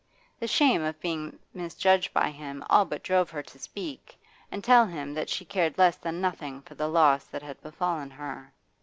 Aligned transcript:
The 0.39 0.47
shame 0.47 0.81
of 0.81 0.99
being 0.99 1.37
misjudged 1.53 2.11
by 2.11 2.31
him 2.31 2.63
all 2.71 2.85
but 2.85 3.03
drove 3.03 3.29
her 3.29 3.43
to 3.43 3.59
speak, 3.59 4.19
and 4.51 4.63
tell 4.63 4.87
him 4.87 5.13
that 5.13 5.29
she 5.29 5.45
cared 5.45 5.77
less 5.77 5.95
than 5.97 6.19
nothing 6.19 6.63
for 6.63 6.73
the 6.73 6.87
loss 6.89 7.25
that 7.25 7.43
had 7.43 7.61
befallen 7.61 8.09
her. 8.09 8.51